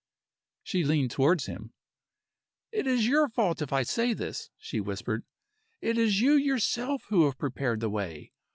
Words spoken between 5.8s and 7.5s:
is you yourself who have